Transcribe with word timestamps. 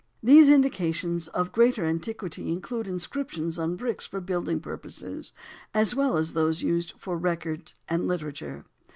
These 0.23 0.49
indications 0.49 1.27
of 1.27 1.51
greater 1.51 1.85
antiquity 1.85 2.51
include 2.51 2.87
inscriptions 2.87 3.59
on 3.59 3.75
bricks 3.75 4.07
for 4.07 4.19
building 4.19 4.59
purposes 4.59 5.31
as 5.75 5.93
well 5.93 6.17
as 6.17 6.33
those 6.33 6.63
used 6.63 6.93
for 6.97 7.15
record 7.19 7.73
and 7.87 8.07
literature. 8.07 8.65